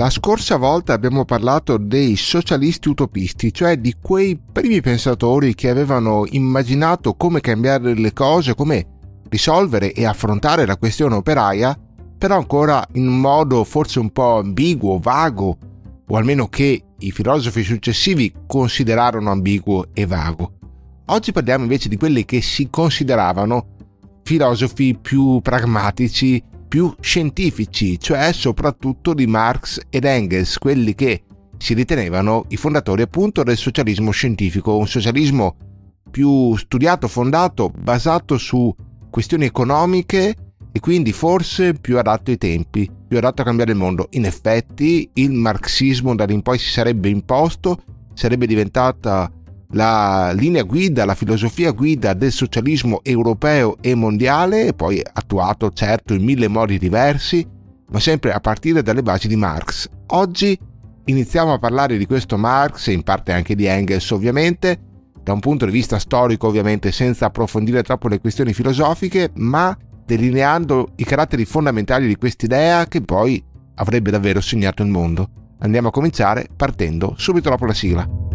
[0.00, 6.24] La scorsa volta abbiamo parlato dei socialisti utopisti, cioè di quei primi pensatori che avevano
[6.30, 8.86] immaginato come cambiare le cose, come
[9.28, 11.78] risolvere e affrontare la questione operaia
[12.16, 15.58] però ancora in un modo forse un po' ambiguo, vago,
[16.08, 20.52] o almeno che i filosofi successivi considerarono ambiguo e vago.
[21.08, 23.76] Oggi parliamo invece di quelli che si consideravano
[24.22, 31.24] filosofi più pragmatici, più scientifici, cioè soprattutto di Marx ed Engels, quelli che
[31.58, 35.56] si ritenevano i fondatori appunto del socialismo scientifico, un socialismo
[36.08, 38.72] più studiato, fondato, basato su
[39.10, 40.36] questioni economiche
[40.70, 44.06] e quindi forse più adatto ai tempi, più adatto a cambiare il mondo.
[44.10, 47.82] In effetti il marxismo da lì in poi si sarebbe imposto,
[48.14, 49.28] sarebbe diventata
[49.72, 56.24] la linea guida, la filosofia guida del socialismo europeo e mondiale, poi attuato certo in
[56.24, 57.46] mille modi diversi,
[57.90, 59.88] ma sempre a partire dalle basi di Marx.
[60.08, 60.58] Oggi
[61.04, 64.78] iniziamo a parlare di questo Marx e in parte anche di Engels ovviamente,
[65.22, 70.92] da un punto di vista storico ovviamente senza approfondire troppo le questioni filosofiche, ma delineando
[70.96, 73.42] i caratteri fondamentali di quest'idea che poi
[73.76, 75.28] avrebbe davvero segnato il mondo.
[75.60, 78.29] Andiamo a cominciare partendo subito dopo la sigla.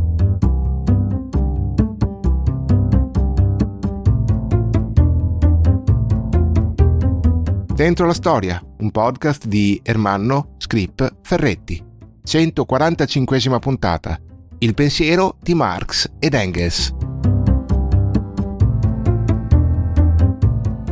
[7.75, 11.83] Dentro la storia, un podcast di Ermanno Scrip Ferretti.
[12.23, 14.17] 145 puntata.
[14.59, 16.95] Il pensiero di Marx ed Engels.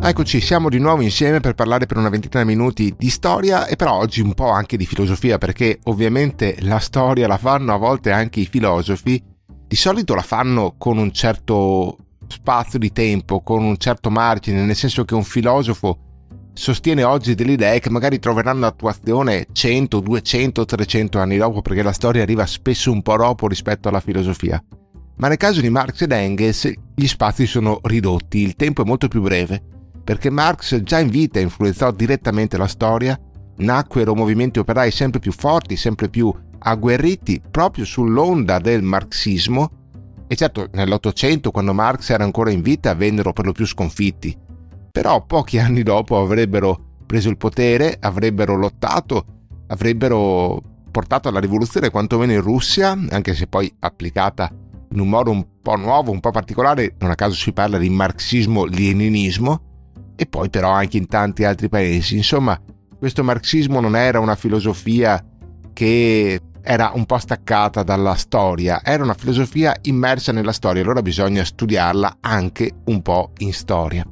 [0.02, 3.78] Eccoci, siamo di nuovo insieme per parlare per una ventina di minuti di storia e
[3.78, 8.12] però oggi un po' anche di filosofia perché ovviamente la storia la fanno a volte
[8.12, 9.24] anche i filosofi,
[9.66, 11.96] di solito la fanno con un certo
[12.28, 16.12] spazio di tempo, con un certo margine, nel senso che un filosofo
[16.54, 21.92] sostiene oggi delle idee che magari troveranno attuazione 100, 200, 300 anni dopo perché la
[21.92, 24.64] storia arriva spesso un po' dopo rispetto alla filosofia.
[25.16, 29.08] Ma nel caso di Marx ed Engels gli spazi sono ridotti, il tempo è molto
[29.08, 29.62] più breve
[30.04, 33.18] perché Marx già in vita influenzò direttamente la storia,
[33.58, 39.72] nacquero movimenti operai sempre più forti, sempre più agguerriti proprio sull'onda del marxismo
[40.28, 44.36] e certo nell'Ottocento quando Marx era ancora in vita vennero per lo più sconfitti,
[44.94, 49.26] però pochi anni dopo avrebbero preso il potere, avrebbero lottato,
[49.70, 50.62] avrebbero
[50.92, 54.52] portato alla rivoluzione quantomeno in Russia, anche se poi applicata
[54.92, 57.90] in un modo un po' nuovo, un po' particolare, non a caso si parla di
[57.90, 59.62] marxismo-leninismo,
[60.16, 62.16] e poi però anche in tanti altri paesi.
[62.16, 62.56] Insomma,
[62.96, 65.26] questo marxismo non era una filosofia
[65.74, 71.44] che era un po' staccata dalla storia, era una filosofia immersa nella storia, allora bisogna
[71.44, 74.06] studiarla anche un po' in storia.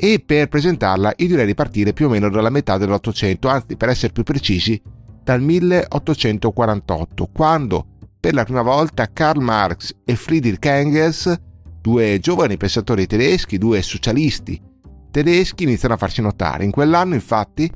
[0.00, 3.88] E per presentarla io direi di partire più o meno dalla metà dell'Ottocento, anzi per
[3.88, 4.80] essere più precisi
[5.24, 7.86] dal 1848, quando
[8.20, 11.40] per la prima volta Karl Marx e Friedrich Engels,
[11.80, 14.62] due giovani pensatori tedeschi, due socialisti
[15.10, 16.64] tedeschi iniziano a farsi notare.
[16.64, 17.68] In quell'anno, infatti,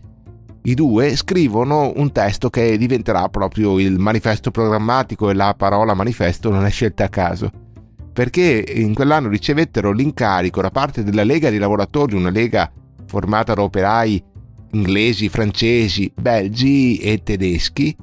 [0.62, 6.50] i due scrivono un testo che diventerà proprio il manifesto programmatico e la parola manifesto
[6.50, 7.61] non è scelta a caso.
[8.12, 12.70] Perché in quell'anno ricevettero l'incarico da parte della Lega dei lavoratori, una lega
[13.06, 14.22] formata da operai
[14.72, 17.96] inglesi, francesi, belgi e tedeschi,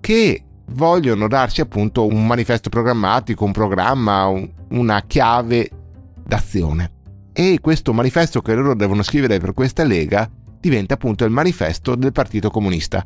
[0.00, 0.42] che
[0.72, 4.26] vogliono darsi appunto un manifesto programmatico, un programma,
[4.68, 5.70] una chiave
[6.24, 6.92] d'azione
[7.32, 10.28] e questo manifesto che loro devono scrivere per questa lega
[10.60, 13.04] diventa appunto il manifesto del Partito Comunista.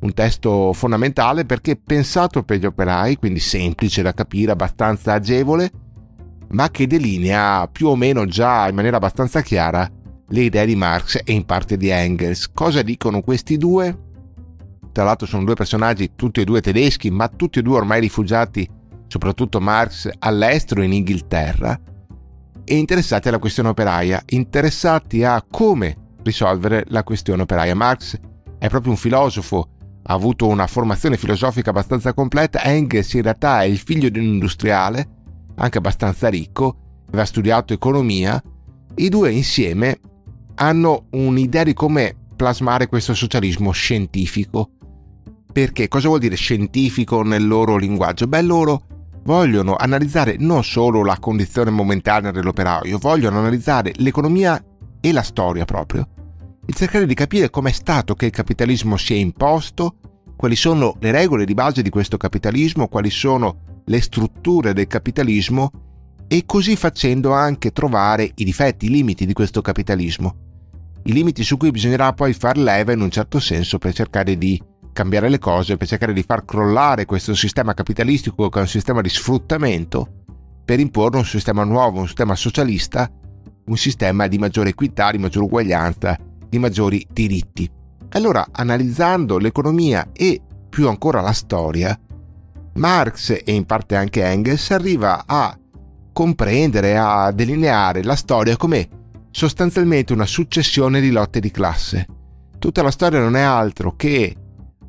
[0.00, 5.70] Un testo fondamentale perché pensato per gli operai, quindi semplice da capire, abbastanza agevole,
[6.50, 9.90] ma che delinea più o meno già in maniera abbastanza chiara
[10.28, 12.50] le idee di Marx e in parte di Engels.
[12.52, 14.06] Cosa dicono questi due?
[14.92, 18.68] Tra l'altro sono due personaggi, tutti e due tedeschi, ma tutti e due ormai rifugiati,
[19.08, 21.78] soprattutto Marx, all'estero in Inghilterra,
[22.64, 27.74] e interessati alla questione operaia, interessati a come risolvere la questione operaia.
[27.74, 28.18] Marx
[28.58, 29.70] è proprio un filosofo,
[30.10, 34.24] ha avuto una formazione filosofica abbastanza completa, Engels in realtà è il figlio di un
[34.24, 35.08] industriale,
[35.56, 38.42] anche abbastanza ricco, aveva studiato economia,
[38.96, 40.00] i due insieme
[40.56, 44.70] hanno un'idea di come plasmare questo socialismo scientifico
[45.52, 48.28] Perché cosa vuol dire scientifico nel loro linguaggio?
[48.28, 48.82] Beh, loro
[49.24, 54.62] vogliono analizzare non solo la condizione momentanea dell'operaio, vogliono analizzare l'economia
[55.00, 56.06] e la storia proprio.
[56.70, 59.96] E cercare di capire com'è stato che il capitalismo si è imposto,
[60.36, 65.70] quali sono le regole di base di questo capitalismo, quali sono le strutture del capitalismo
[66.28, 70.36] e così facendo anche trovare i difetti, i limiti di questo capitalismo.
[71.04, 74.62] I limiti su cui bisognerà poi far leva in un certo senso per cercare di
[74.92, 79.00] cambiare le cose, per cercare di far crollare questo sistema capitalistico che è un sistema
[79.00, 80.24] di sfruttamento,
[80.66, 83.10] per imporre un sistema nuovo, un sistema socialista,
[83.64, 87.70] un sistema di maggiore equità, di maggiore uguaglianza, di maggiori diritti.
[88.10, 91.98] Allora, analizzando l'economia e più ancora la storia,
[92.74, 95.58] Marx e in parte anche Engels arriva a
[96.12, 98.88] comprendere, a delineare la storia come
[99.30, 102.06] sostanzialmente una successione di lotte di classe.
[102.58, 104.34] Tutta la storia non è altro che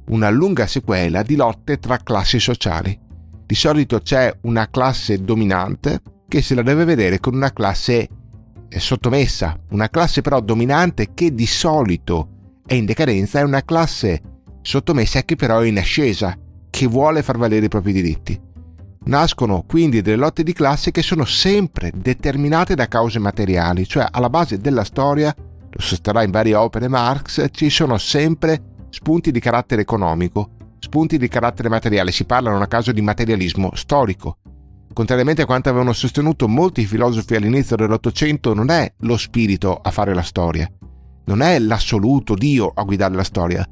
[0.07, 2.97] una lunga sequela di lotte tra classi sociali.
[3.45, 8.07] Di solito c'è una classe dominante che se la deve vedere con una classe
[8.77, 12.29] sottomessa, una classe però dominante che di solito
[12.65, 14.21] è in decadenza, è una classe
[14.61, 16.37] sottomessa che però è in ascesa,
[16.69, 18.39] che vuole far valere i propri diritti.
[19.05, 24.29] Nascono quindi delle lotte di classe che sono sempre determinate da cause materiali, cioè alla
[24.29, 29.81] base della storia, lo sosterrà in varie opere Marx, ci sono sempre spunti di carattere
[29.81, 34.37] economico, spunti di carattere materiale, si parla non a caso di materialismo storico.
[34.93, 40.13] Contrariamente a quanto avevano sostenuto molti filosofi all'inizio dell'Ottocento, non è lo spirito a fare
[40.13, 40.69] la storia,
[41.25, 43.65] non è l'assoluto Dio a guidare la storia,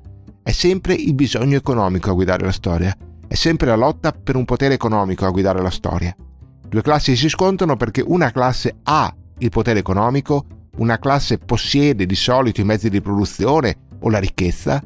[0.44, 2.96] è sempre il bisogno economico a guidare la storia,
[3.28, 6.16] è sempre la lotta per un potere economico a guidare la storia.
[6.68, 10.46] Due classi si scontrano perché una classe ha il potere economico,
[10.78, 14.82] una classe possiede di solito i mezzi di produzione o la ricchezza,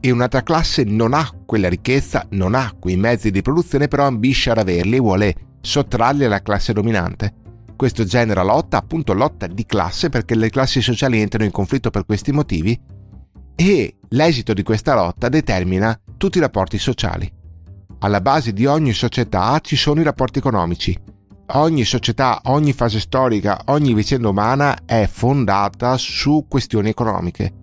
[0.00, 4.50] e un'altra classe non ha quella ricchezza, non ha quei mezzi di produzione, però ambisce
[4.50, 7.32] ad averli e vuole sottrarli alla classe dominante.
[7.74, 12.04] Questo genera lotta, appunto lotta di classe, perché le classi sociali entrano in conflitto per
[12.04, 12.78] questi motivi
[13.56, 17.30] e l'esito di questa lotta determina tutti i rapporti sociali.
[18.00, 20.96] Alla base di ogni società ci sono i rapporti economici.
[21.54, 27.60] Ogni società, ogni fase storica, ogni vicenda umana è fondata su questioni economiche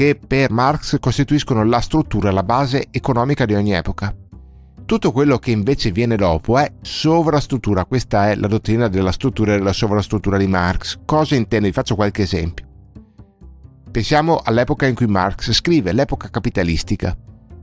[0.00, 4.14] che per Marx costituiscono la struttura, la base economica di ogni epoca.
[4.90, 9.58] Tutto quello che invece viene dopo è sovrastruttura, questa è la dottrina della struttura e
[9.58, 10.98] della sovrastruttura di Marx.
[11.04, 11.68] Cosa intende?
[11.68, 12.66] Vi faccio qualche esempio.
[13.88, 17.16] Pensiamo all'epoca in cui Marx scrive, l'epoca capitalistica.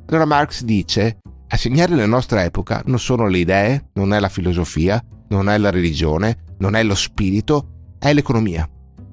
[0.06, 1.18] Allora Marx dice,
[1.50, 5.58] a segnare la nostra epoca non sono le idee, non è la filosofia, non è
[5.58, 8.66] la religione, non è lo spirito, è l'economia.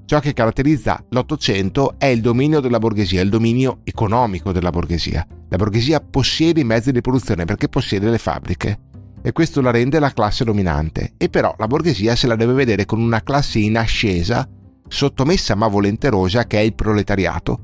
[0.07, 5.27] Ciò che caratterizza l'Ottocento è il dominio della borghesia, il dominio economico della borghesia.
[5.49, 8.79] La borghesia possiede i mezzi di produzione perché possiede le fabbriche
[9.23, 11.15] e questo la rende la classe dominante.
[11.17, 14.47] E però la borghesia se la deve vedere con una classe in ascesa,
[14.87, 17.61] sottomessa ma volenterosa, che è il proletariato,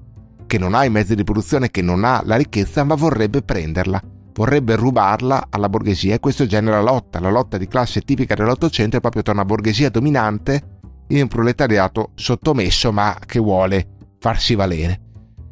[0.46, 4.02] che non ha i mezzi di produzione, che non ha la ricchezza, ma vorrebbe prenderla,
[4.32, 7.20] vorrebbe rubarla alla borghesia e questo genera lotta.
[7.20, 10.78] La lotta di classe tipica dell'Ottocento è proprio tra una borghesia dominante
[11.10, 13.86] in un proletariato sottomesso ma che vuole
[14.18, 15.00] farsi valere.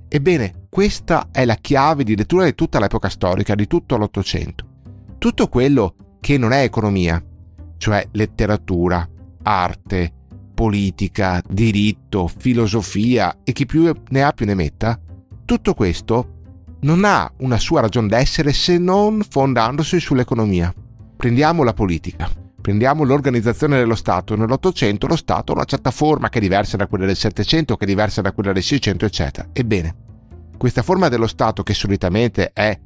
[0.08, 4.66] Ebbene, questa è la chiave di lettura di tutta l'epoca storica, di tutto l'Ottocento.
[5.18, 7.22] Tutto quello che non è economia,
[7.76, 9.06] cioè letteratura,
[9.42, 10.12] arte,
[10.54, 14.98] politica, diritto, filosofia e chi più ne ha più ne metta,
[15.44, 16.36] tutto questo
[16.80, 20.72] non ha una sua ragione d'essere se non fondandosi sull'economia.
[21.16, 22.37] Prendiamo la politica.
[22.68, 24.36] Prendiamo l'organizzazione dello Stato.
[24.36, 27.86] Nell'Ottocento lo Stato ha una certa forma che è diversa da quella del Settecento, che
[27.86, 29.48] è diversa da quella del Seicento, eccetera.
[29.54, 29.94] Ebbene,
[30.58, 32.78] questa forma dello Stato, che solitamente è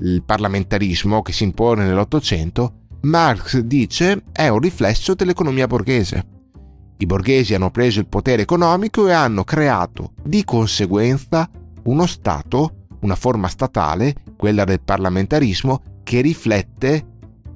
[0.00, 6.26] il parlamentarismo che si impone nell'Ottocento, Marx dice è un riflesso dell'economia borghese.
[6.96, 11.48] I borghesi hanno preso il potere economico e hanno creato di conseguenza
[11.84, 17.06] uno Stato, una forma statale, quella del parlamentarismo, che riflette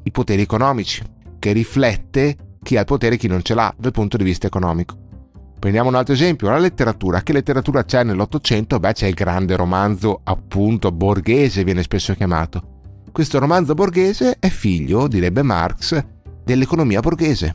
[0.05, 1.12] i poteri economici
[1.43, 4.47] che riflette chi ha il potere e chi non ce l'ha dal punto di vista
[4.47, 4.97] economico.
[5.59, 7.23] Prendiamo un altro esempio, la letteratura.
[7.23, 8.79] Che letteratura c'è nell'Ottocento?
[8.79, 13.01] Beh, c'è il grande romanzo, appunto, borghese, viene spesso chiamato.
[13.11, 16.01] Questo romanzo borghese è figlio, direbbe Marx,
[16.45, 17.53] dell'economia borghese.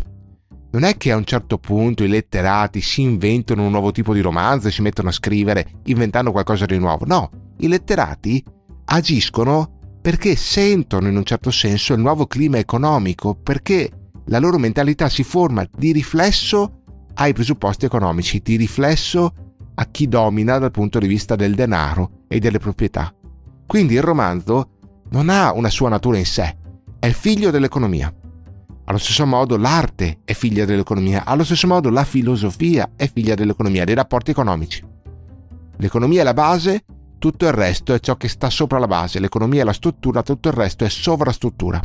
[0.72, 4.20] Non è che a un certo punto i letterati si inventano un nuovo tipo di
[4.20, 7.06] romanzo e si mettono a scrivere inventando qualcosa di nuovo.
[7.06, 7.29] No,
[7.60, 8.44] i letterati
[8.84, 13.89] agiscono perché sentono in un certo senso il nuovo clima economico, perché
[14.25, 16.82] la loro mentalità si forma di riflesso
[17.16, 19.34] ai presupposti economici, di riflesso
[19.75, 23.13] a chi domina dal punto di vista del denaro e delle proprietà.
[23.66, 24.72] Quindi il romanzo
[25.10, 26.58] non ha una sua natura in sé,
[27.00, 28.13] è figlio dell'economia.
[28.86, 33.84] Allo stesso modo l'arte è figlia dell'economia, allo stesso modo la filosofia è figlia dell'economia,
[33.84, 34.84] dei rapporti economici.
[35.77, 36.86] L'economia è la base,
[37.18, 40.50] tutto il resto è ciò che sta sopra la base, l'economia è la struttura, tutto
[40.50, 41.82] il resto è sovrastruttura.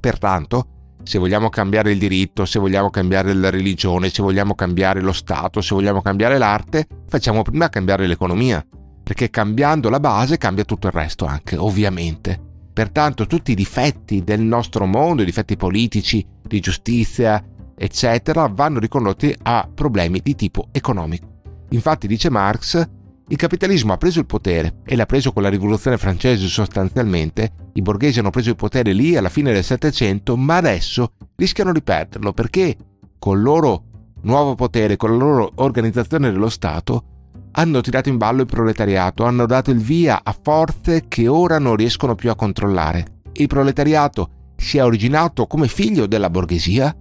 [0.00, 0.68] Pertanto,
[1.02, 5.60] se vogliamo cambiare il diritto, se vogliamo cambiare la religione, se vogliamo cambiare lo Stato,
[5.60, 8.64] se vogliamo cambiare l'arte, facciamo prima cambiare l'economia,
[9.02, 12.40] perché cambiando la base cambia tutto il resto anche, ovviamente.
[12.72, 17.42] Pertanto tutti i difetti del nostro mondo, i difetti politici, di giustizia,
[17.76, 21.26] eccetera, vanno ricondotti a problemi di tipo economico.
[21.70, 22.88] Infatti, dice Marx,
[23.28, 27.82] il capitalismo ha preso il potere e l'ha preso con la rivoluzione francese sostanzialmente, i
[27.82, 32.32] borghesi hanno preso il potere lì alla fine del Settecento, ma adesso rischiano di perderlo
[32.32, 32.76] perché
[33.18, 33.84] con il loro
[34.22, 37.04] nuovo potere, con la loro organizzazione dello Stato,
[37.52, 41.74] hanno tirato in ballo il proletariato, hanno dato il via a forze che ora non
[41.74, 43.22] riescono più a controllare.
[43.32, 46.94] Il proletariato si è originato come figlio della borghesia,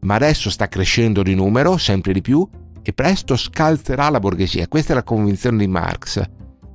[0.00, 2.46] ma adesso sta crescendo di numero sempre di più
[2.82, 4.68] e presto scalzerà la borghesia.
[4.68, 6.22] Questa è la convinzione di Marx.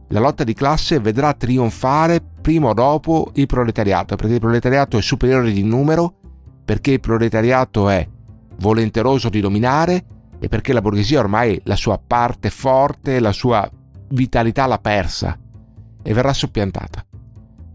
[0.09, 5.01] La lotta di classe vedrà trionfare prima o dopo il proletariato, perché il proletariato è
[5.01, 6.15] superiore di numero,
[6.63, 8.07] perché il proletariato è
[8.59, 10.05] volenteroso di dominare
[10.39, 13.69] e perché la borghesia ormai la sua parte forte, la sua
[14.09, 15.37] vitalità l'ha persa
[16.01, 17.05] e verrà soppiantata.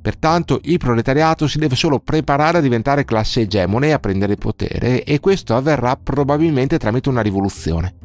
[0.00, 4.38] Pertanto il proletariato si deve solo preparare a diventare classe egemone e a prendere il
[4.38, 8.01] potere e questo avverrà probabilmente tramite una rivoluzione.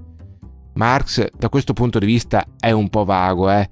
[0.78, 3.70] Marx da questo punto di vista è un po' vago, eh?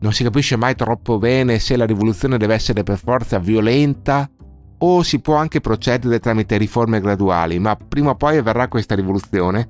[0.00, 4.28] non si capisce mai troppo bene se la rivoluzione deve essere per forza violenta
[4.78, 9.68] o si può anche procedere tramite riforme graduali, ma prima o poi avverrà questa rivoluzione,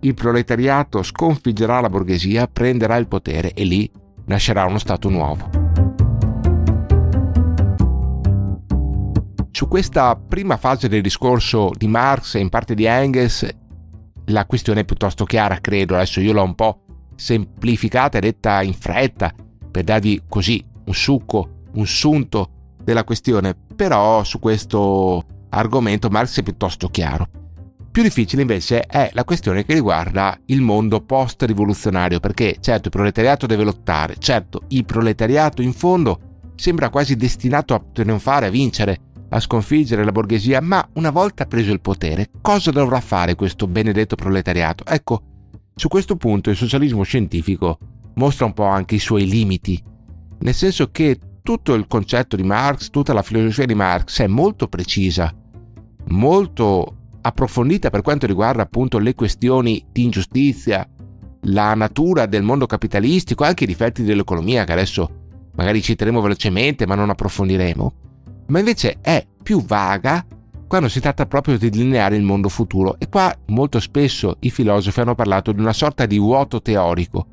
[0.00, 3.90] il proletariato sconfiggerà la borghesia, prenderà il potere e lì
[4.26, 5.50] nascerà uno Stato nuovo.
[9.50, 13.48] Su questa prima fase del discorso di Marx e in parte di Engels
[14.26, 15.94] la questione è piuttosto chiara, credo.
[15.94, 16.80] Adesso io l'ho un po'
[17.16, 19.32] semplificata e detta in fretta
[19.70, 22.50] per darvi così un succo, un sunto
[22.82, 27.28] della questione, però su questo argomento Marx è piuttosto chiaro.
[27.90, 33.46] Più difficile invece è la questione che riguarda il mondo post-rivoluzionario, perché certo il proletariato
[33.46, 36.18] deve lottare, certo il proletariato in fondo
[36.56, 41.72] sembra quasi destinato a trionfare, a vincere, a sconfiggere la borghesia, ma una volta preso
[41.72, 44.84] il potere, cosa dovrà fare questo benedetto proletariato?
[44.86, 45.22] Ecco,
[45.74, 47.78] su questo punto il socialismo scientifico
[48.14, 49.82] mostra un po' anche i suoi limiti,
[50.38, 54.68] nel senso che tutto il concetto di Marx, tutta la filosofia di Marx è molto
[54.68, 55.34] precisa,
[56.08, 60.88] molto approfondita per quanto riguarda appunto le questioni di ingiustizia,
[61.46, 65.22] la natura del mondo capitalistico, anche i difetti dell'economia che adesso
[65.56, 67.94] magari citeremo velocemente ma non approfondiremo
[68.46, 70.24] ma invece è più vaga
[70.66, 72.96] quando si tratta proprio di delineare il mondo futuro.
[72.98, 77.26] E qua molto spesso i filosofi hanno parlato di una sorta di vuoto teorico,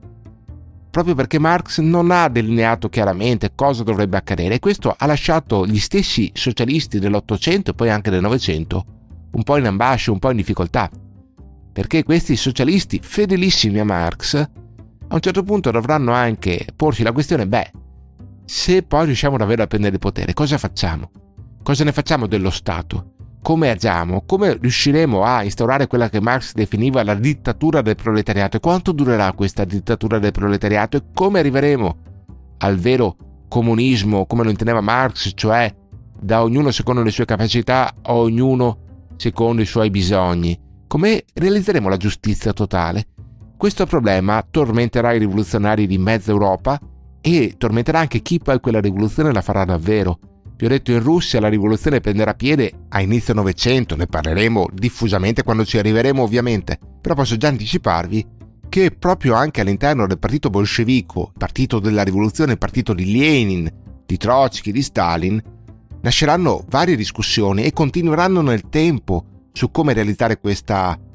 [0.92, 4.56] proprio perché Marx non ha delineato chiaramente cosa dovrebbe accadere.
[4.56, 8.86] E questo ha lasciato gli stessi socialisti dell'Ottocento e poi anche del Novecento
[9.32, 10.90] un po' in ambascio, un po' in difficoltà,
[11.72, 17.48] perché questi socialisti fedelissimi a Marx a un certo punto dovranno anche porsi la questione,
[17.48, 17.72] beh,
[18.52, 21.10] se poi riusciamo davvero a prendere il potere, cosa facciamo?
[21.64, 23.14] Cosa ne facciamo dello Stato?
[23.42, 24.24] Come agiamo?
[24.26, 28.58] Come riusciremo a instaurare quella che Marx definiva la dittatura del proletariato?
[28.58, 30.98] E quanto durerà questa dittatura del proletariato?
[30.98, 31.98] E come arriveremo
[32.58, 33.16] al vero
[33.48, 35.74] comunismo, come lo intendeva Marx, cioè
[36.20, 38.80] da ognuno secondo le sue capacità, ognuno
[39.16, 40.60] secondo i suoi bisogni?
[40.88, 43.06] Come realizzeremo la giustizia totale?
[43.56, 46.78] Questo problema tormenterà i rivoluzionari di mezza Europa
[47.22, 50.20] e tormenterà anche chi poi quella rivoluzione la farà davvero.
[50.56, 55.44] Vi ho detto in Russia la rivoluzione prenderà piede a inizio Novecento, ne parleremo diffusamente
[55.44, 58.28] quando ci arriveremo ovviamente, però posso già anticiparvi
[58.70, 63.70] che proprio anche all'interno del partito bolscevico, partito della rivoluzione, partito di Lenin,
[64.06, 65.42] di Trotsky, di Stalin,
[66.02, 71.11] nasceranno varie discussioni e continueranno nel tempo su come realizzare questa rivoluzione,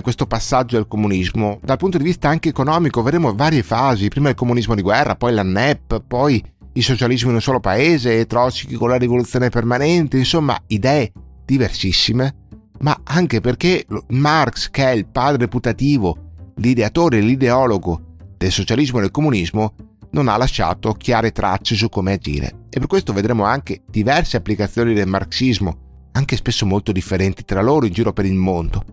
[0.00, 4.36] questo passaggio al comunismo, dal punto di vista anche economico, vedremo varie fasi, prima il
[4.36, 6.40] comunismo di guerra, poi la NEP, poi
[6.74, 11.10] il socialismo in un solo paese, Trotsky con la rivoluzione permanente, insomma idee
[11.44, 12.34] diversissime,
[12.82, 19.10] ma anche perché Marx, che è il padre putativo, l'ideatore, l'ideologo del socialismo e del
[19.10, 19.74] comunismo,
[20.12, 22.66] non ha lasciato chiare tracce su come agire.
[22.70, 27.86] E per questo vedremo anche diverse applicazioni del marxismo, anche spesso molto differenti tra loro
[27.86, 28.84] in giro per il mondo.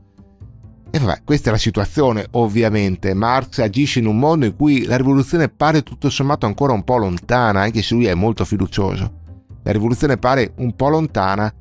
[0.97, 3.13] E vabbè, questa è la situazione, ovviamente.
[3.13, 6.97] Marx agisce in un mondo in cui la rivoluzione pare tutto sommato ancora un po'
[6.97, 9.11] lontana, anche se lui è molto fiducioso.
[9.61, 11.53] la rivoluzione pare un po' lontana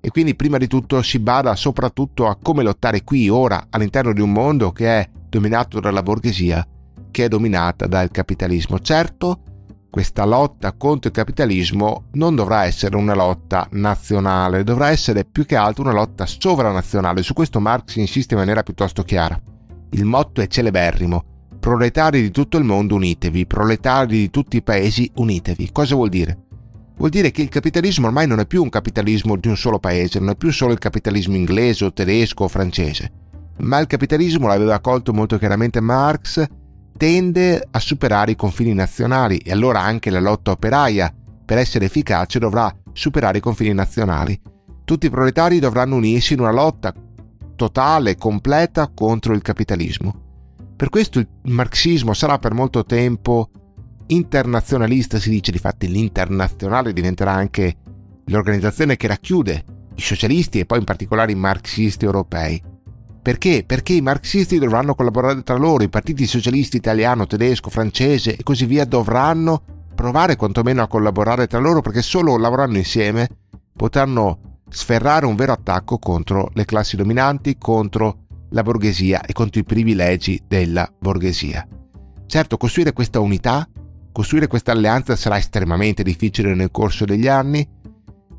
[0.00, 4.22] e quindi prima di tutto si bada soprattutto a come lottare qui, ora, all'interno di
[4.22, 6.66] un mondo che è dominato dalla borghesia,
[7.10, 8.78] che è dominata dal capitalismo.
[8.78, 9.40] Certo,
[9.90, 15.56] questa lotta contro il capitalismo non dovrà essere una lotta nazionale, dovrà essere più che
[15.56, 17.22] altro una lotta sovranazionale.
[17.22, 19.40] Su questo Marx insiste in maniera piuttosto chiara.
[19.90, 21.24] Il motto è celeberrimo.
[21.58, 25.70] Proletari di tutto il mondo unitevi, proletari di tutti i paesi unitevi.
[25.72, 26.38] Cosa vuol dire?
[26.98, 30.18] Vuol dire che il capitalismo ormai non è più un capitalismo di un solo paese,
[30.18, 33.12] non è più solo il capitalismo inglese o tedesco o francese,
[33.58, 36.44] ma il capitalismo, l'aveva colto molto chiaramente Marx,
[36.98, 41.14] tende a superare i confini nazionali e allora anche la lotta operaia,
[41.44, 44.38] per essere efficace, dovrà superare i confini nazionali.
[44.84, 46.92] Tutti i proletari dovranno unirsi in una lotta
[47.54, 50.26] totale, completa contro il capitalismo.
[50.76, 53.48] Per questo il marxismo sarà per molto tempo
[54.08, 57.76] internazionalista, si dice di fatti l'internazionale diventerà anche
[58.26, 59.64] l'organizzazione che racchiude
[59.94, 62.60] i socialisti e poi in particolare i marxisti europei.
[63.28, 63.62] Perché?
[63.62, 68.64] Perché i marxisti dovranno collaborare tra loro, i partiti socialisti italiano, tedesco, francese e così
[68.64, 69.62] via dovranno
[69.94, 73.28] provare quantomeno a collaborare tra loro perché solo lavorando insieme
[73.76, 78.20] potranno sferrare un vero attacco contro le classi dominanti, contro
[78.52, 81.68] la borghesia e contro i privilegi della borghesia.
[82.26, 83.68] Certo, costruire questa unità,
[84.10, 87.68] costruire questa alleanza sarà estremamente difficile nel corso degli anni,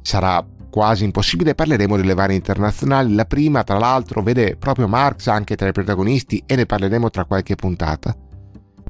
[0.02, 3.14] sarà quasi impossibile, parleremo delle varie internazionali.
[3.14, 7.26] La prima, tra l'altro, vede proprio Marx anche tra i protagonisti e ne parleremo tra
[7.26, 8.16] qualche puntata.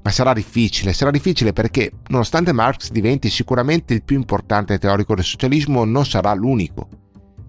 [0.01, 5.23] Ma sarà difficile, sarà difficile perché, nonostante Marx diventi sicuramente il più importante teorico del
[5.25, 6.87] socialismo, non sarà l'unico.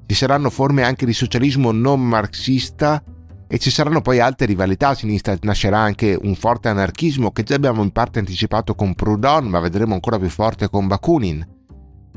[0.07, 3.03] Ci saranno forme anche di socialismo non marxista
[3.47, 7.55] e ci saranno poi altre rivalità a sinistra, nascerà anche un forte anarchismo che già
[7.55, 11.47] abbiamo in parte anticipato con Proudhon, ma vedremo ancora più forte con Bakunin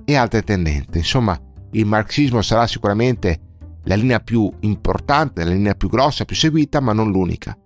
[0.05, 0.97] e altre tendenze.
[0.97, 1.39] Insomma,
[1.73, 3.39] il marxismo sarà sicuramente
[3.83, 7.57] la linea più importante, la linea più grossa, più seguita, ma non l'unica.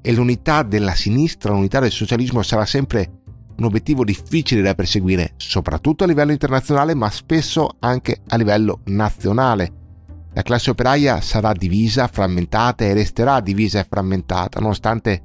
[0.00, 3.22] E l'unità della sinistra, l'unità del socialismo sarà sempre
[3.56, 9.84] un obiettivo difficile da perseguire, soprattutto a livello internazionale, ma spesso anche a livello nazionale.
[10.32, 15.22] La classe operaia sarà divisa, frammentata e resterà divisa e frammentata, nonostante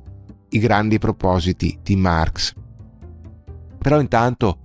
[0.49, 2.53] i grandi propositi di Marx.
[3.77, 4.60] Però intanto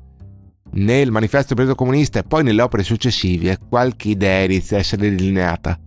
[0.72, 5.08] nel manifesto del Partito Comunista e poi nelle opere successive qualche idea inizia a essere
[5.08, 5.78] delineata.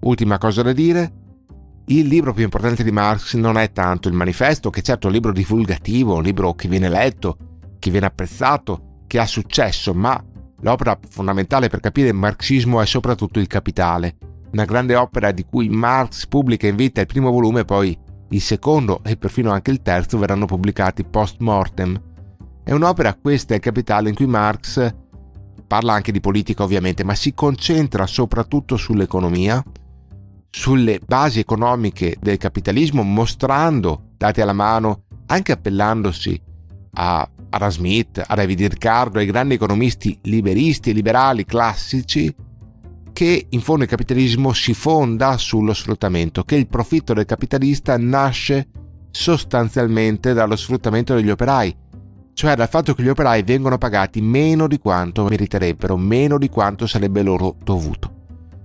[0.00, 1.12] Ultima cosa da dire,
[1.86, 5.14] il libro più importante di Marx non è tanto il manifesto, che certo è un
[5.14, 7.36] libro divulgativo, un libro che viene letto,
[7.78, 10.22] che viene apprezzato, che ha successo, ma
[10.60, 14.16] l'opera fondamentale per capire il marxismo è soprattutto il Capitale,
[14.52, 17.96] una grande opera di cui Marx pubblica in vita il primo volume, poi
[18.30, 22.00] il secondo e perfino anche il terzo verranno pubblicati post mortem.
[22.64, 24.94] È un'opera, questa, il Capitale, in cui Marx
[25.66, 29.62] parla anche di politica ovviamente, ma si concentra soprattutto sull'economia,
[30.50, 36.40] sulle basi economiche del capitalismo, mostrando, date alla mano, anche appellandosi
[36.94, 42.34] a Adam Smith, a David Ricardo, ai grandi economisti liberisti e liberali classici,
[43.12, 48.68] che in fondo il capitalismo si fonda sullo sfruttamento, che il profitto del capitalista nasce
[49.10, 51.76] sostanzialmente dallo sfruttamento degli operai,
[52.34, 56.86] cioè dal fatto che gli operai vengono pagati meno di quanto meriterebbero, meno di quanto
[56.86, 58.20] sarebbe loro dovuto.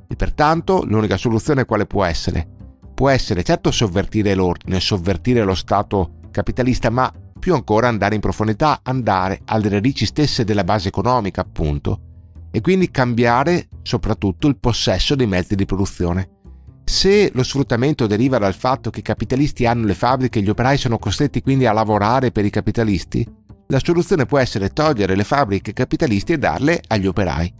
[0.07, 2.47] E pertanto l'unica soluzione quale può essere?
[2.93, 8.79] Può essere certo sovvertire l'ordine, sovvertire lo Stato capitalista, ma più ancora andare in profondità,
[8.83, 11.99] andare alle radici stesse della base economica, appunto,
[12.51, 16.29] e quindi cambiare soprattutto il possesso dei mezzi di produzione.
[16.83, 20.77] Se lo sfruttamento deriva dal fatto che i capitalisti hanno le fabbriche e gli operai
[20.77, 23.27] sono costretti quindi a lavorare per i capitalisti,
[23.67, 27.53] la soluzione può essere togliere le fabbriche capitalisti e darle agli operai.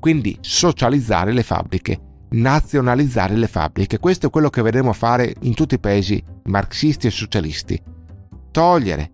[0.00, 3.98] Quindi socializzare le fabbriche, nazionalizzare le fabbriche.
[3.98, 7.80] Questo è quello che vedremo fare in tutti i paesi marxisti e socialisti.
[8.50, 9.12] Togliere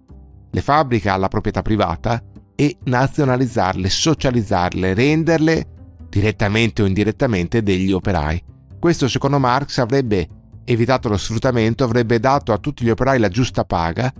[0.50, 2.22] le fabbriche alla proprietà privata
[2.56, 5.66] e nazionalizzarle, socializzarle, renderle
[6.08, 8.42] direttamente o indirettamente degli operai.
[8.78, 10.28] Questo secondo Marx avrebbe
[10.64, 14.12] evitato lo sfruttamento, avrebbe dato a tutti gli operai la giusta paga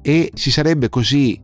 [0.00, 1.40] e si sarebbe così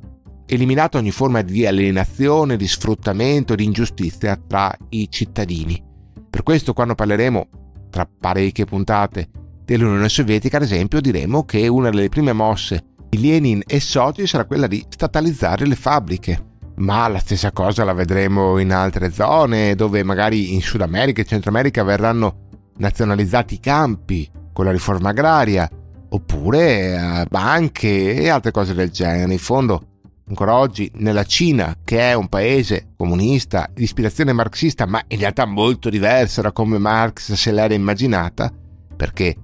[0.55, 5.83] eliminato ogni forma di alienazione, di sfruttamento, di ingiustizia tra i cittadini.
[6.29, 7.49] Per questo quando parleremo,
[7.91, 9.29] tra parecchie puntate,
[9.65, 14.45] dell'Unione Sovietica, ad esempio, diremo che una delle prime mosse di Lenin e soci sarà
[14.45, 16.51] quella di statalizzare le fabbriche.
[16.77, 21.27] Ma la stessa cosa la vedremo in altre zone, dove magari in Sud America e
[21.27, 25.69] Centro America verranno nazionalizzati i campi con la riforma agraria,
[26.09, 29.33] oppure banche e altre cose del genere.
[29.33, 29.87] In fondo
[30.29, 35.45] ancora oggi nella Cina, che è un paese comunista di ispirazione marxista, ma in realtà
[35.45, 38.53] molto diversa da come Marx se l'era immaginata,
[38.97, 39.37] perché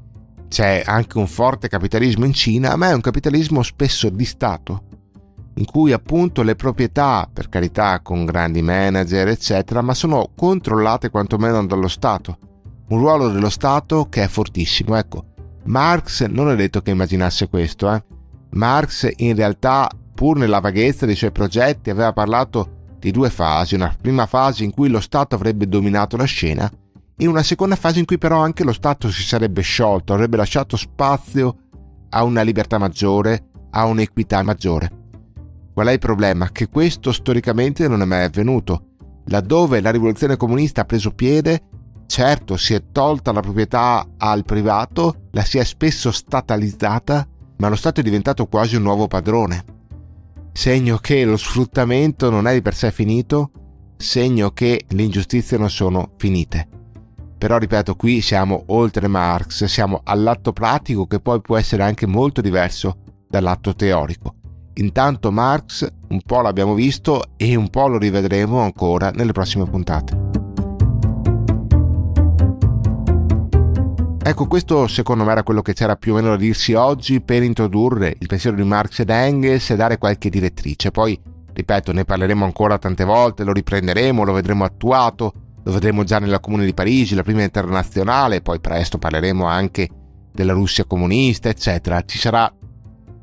[0.48, 4.82] c'è anche un forte capitalismo in Cina, ma è un capitalismo spesso di Stato,
[5.54, 11.66] in cui appunto le proprietà, per carità con grandi manager, eccetera, ma sono controllate quantomeno
[11.66, 12.38] dallo Stato.
[12.88, 14.96] Un ruolo dello Stato che è fortissimo.
[14.96, 15.24] Ecco,
[15.64, 18.02] Marx non è detto che immaginasse questo, eh.
[18.52, 23.94] Marx in realtà, pur nella vaghezza dei suoi progetti, aveva parlato di due fasi, una
[24.00, 26.68] prima fase in cui lo Stato avrebbe dominato la scena
[27.16, 30.76] e una seconda fase in cui però anche lo Stato si sarebbe sciolto, avrebbe lasciato
[30.76, 31.56] spazio
[32.08, 34.90] a una libertà maggiore, a un'equità maggiore.
[35.72, 36.50] Qual è il problema?
[36.50, 38.86] Che questo storicamente non è mai avvenuto.
[39.26, 41.62] Laddove la rivoluzione comunista ha preso piede,
[42.06, 47.24] certo si è tolta la proprietà al privato, la si è spesso statalizzata,
[47.58, 49.76] ma lo Stato è diventato quasi un nuovo padrone.
[50.58, 53.52] Segno che lo sfruttamento non è di per sé finito,
[53.96, 56.66] segno che le ingiustizie non sono finite.
[57.38, 62.40] Però ripeto, qui siamo oltre Marx, siamo all'atto pratico che poi può essere anche molto
[62.40, 62.96] diverso
[63.28, 64.34] dall'atto teorico.
[64.74, 70.27] Intanto Marx un po' l'abbiamo visto e un po' lo rivedremo ancora nelle prossime puntate.
[74.28, 77.42] Ecco, questo secondo me era quello che c'era più o meno da dirsi oggi per
[77.42, 80.90] introdurre il pensiero di Marx ed Engels e dare qualche direttrice.
[80.90, 81.18] Poi,
[81.50, 86.40] ripeto, ne parleremo ancora tante volte, lo riprenderemo, lo vedremo attuato, lo vedremo già nella
[86.40, 89.88] Comune di Parigi, la prima internazionale, poi presto parleremo anche
[90.30, 92.04] della Russia comunista, eccetera.
[92.04, 92.52] Ci sarà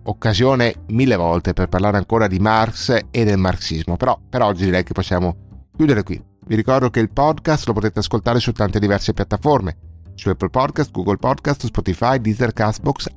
[0.05, 4.81] occasione mille volte per parlare ancora di Marx e del marxismo, però per oggi direi
[4.81, 5.35] che possiamo
[5.77, 6.19] chiudere qui.
[6.47, 10.91] Vi ricordo che il podcast lo potete ascoltare su tante diverse piattaforme su Apple Podcast,
[10.91, 13.07] Google Podcast, Spotify, Deezer, Castbox,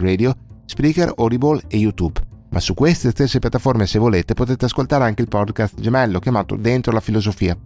[0.00, 0.34] Radio,
[0.66, 2.20] Spreaker, Audible e YouTube.
[2.50, 6.92] Ma su queste stesse piattaforme, se volete, potete ascoltare anche il podcast gemello chiamato Dentro
[6.92, 7.56] la filosofia.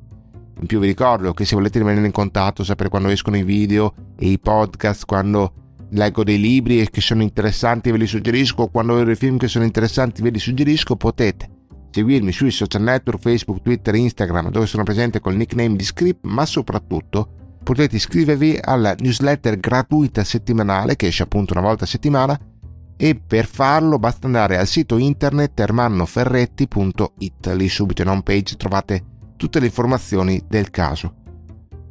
[0.61, 3.95] In più vi ricordo che se volete rimanere in contatto, sapere quando escono i video
[4.17, 5.53] e i podcast, quando
[5.91, 9.65] leggo dei libri che sono interessanti ve li suggerisco, quando vedo dei film che sono
[9.65, 11.49] interessanti ve li suggerisco, potete
[11.91, 16.45] seguirmi sui social network, Facebook, Twitter, Instagram, dove sono presente col nickname di Script, ma
[16.45, 22.39] soprattutto potete iscrivervi alla newsletter gratuita settimanale che esce appunto una volta a settimana
[22.97, 27.47] e per farlo basta andare al sito internet ermannoferretti.it.
[27.57, 29.05] Lì subito in home page trovate
[29.37, 31.23] tutte le informazioni del caso.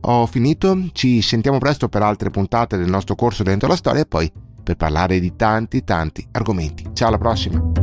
[0.06, 4.06] Ho finito, ci sentiamo presto per altre puntate del nostro corso dentro la storia e
[4.06, 4.32] poi
[4.64, 6.90] per parlare di tanti tanti argomenti.
[6.94, 7.83] Ciao alla prossima!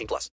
[0.01, 0.29] 18 plus.